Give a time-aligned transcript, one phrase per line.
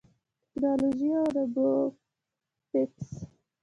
[0.51, 3.09] ټیکنالوژي او روبوټکس